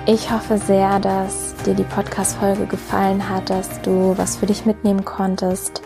Ich 0.07 0.31
hoffe 0.31 0.59
sehr, 0.59 0.99
dass 0.99 1.55
dir 1.65 1.75
die 1.75 1.85
Podcast-Folge 1.85 2.67
gefallen 2.67 3.29
hat, 3.29 3.49
dass 3.49 3.81
du 3.83 4.15
was 4.17 4.37
für 4.37 4.47
dich 4.47 4.67
mitnehmen 4.67 5.05
konntest. 5.05 5.83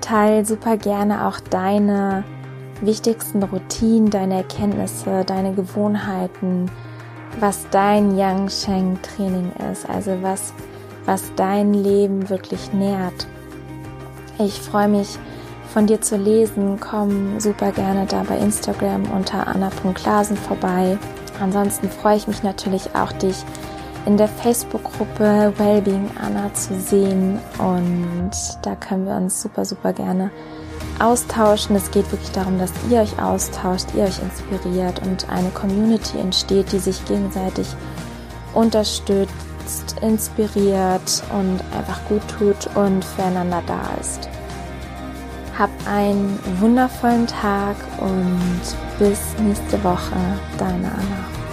Teil 0.00 0.44
super 0.44 0.76
gerne 0.76 1.26
auch 1.26 1.40
deine 1.40 2.24
wichtigsten 2.80 3.42
Routinen, 3.42 4.10
deine 4.10 4.36
Erkenntnisse, 4.36 5.24
deine 5.24 5.54
Gewohnheiten, 5.54 6.70
was 7.40 7.66
dein 7.70 8.16
Yang 8.16 8.50
Sheng 8.50 8.98
Training 9.02 9.52
ist, 9.70 9.88
also 9.88 10.16
was, 10.22 10.52
was 11.04 11.22
dein 11.36 11.74
Leben 11.74 12.28
wirklich 12.30 12.72
nährt. 12.72 13.26
Ich 14.38 14.60
freue 14.60 14.88
mich, 14.88 15.18
von 15.74 15.88
dir 15.88 16.00
zu 16.00 16.16
lesen. 16.16 16.78
Komm 16.78 17.40
super 17.40 17.72
gerne 17.72 18.06
da 18.06 18.22
bei 18.22 18.38
Instagram 18.38 19.10
unter 19.10 19.48
anna.klasen 19.48 20.36
vorbei. 20.36 20.96
Ansonsten 21.40 21.90
freue 21.90 22.16
ich 22.16 22.28
mich 22.28 22.44
natürlich 22.44 22.94
auch, 22.94 23.10
dich 23.12 23.44
in 24.06 24.16
der 24.16 24.28
Facebook-Gruppe 24.28 25.52
Wellbeing 25.56 26.10
Anna 26.22 26.54
zu 26.54 26.78
sehen. 26.78 27.40
Und 27.58 28.30
da 28.62 28.76
können 28.76 29.04
wir 29.06 29.16
uns 29.16 29.42
super, 29.42 29.64
super 29.64 29.92
gerne 29.92 30.30
austauschen. 31.00 31.76
Es 31.76 31.90
geht 31.90 32.10
wirklich 32.10 32.30
darum, 32.32 32.58
dass 32.58 32.72
ihr 32.90 33.00
euch 33.00 33.18
austauscht, 33.20 33.88
ihr 33.94 34.04
euch 34.04 34.20
inspiriert 34.20 35.00
und 35.06 35.28
eine 35.28 35.50
Community 35.50 36.18
entsteht, 36.18 36.72
die 36.72 36.78
sich 36.78 37.04
gegenseitig 37.04 37.66
unterstützt, 38.54 39.96
inspiriert 40.00 41.22
und 41.38 41.60
einfach 41.76 42.04
gut 42.08 42.22
tut 42.38 42.76
und 42.76 43.04
füreinander 43.04 43.62
da 43.66 43.80
ist. 44.00 44.28
Hab 45.58 45.70
einen 45.86 46.38
wundervollen 46.60 47.26
Tag 47.26 47.76
und 48.00 48.60
bis 48.98 49.20
nächste 49.38 49.82
Woche, 49.84 50.16
deine 50.58 50.88
Anna. 50.88 51.43